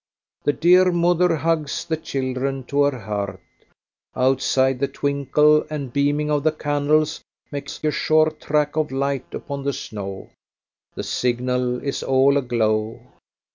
[0.45, 3.39] The dear mother hugs the children to her heart;
[4.15, 9.63] outside the twinkle and beaming of the candles makes a short track of light upon
[9.63, 10.31] the snow;
[10.95, 13.11] the signal is all a glow.